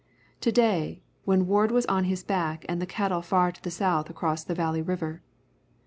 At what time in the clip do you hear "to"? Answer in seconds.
0.39-0.51, 3.51-3.61